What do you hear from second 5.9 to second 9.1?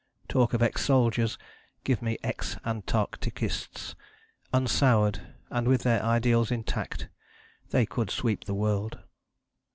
ideals intact: they could sweep the world.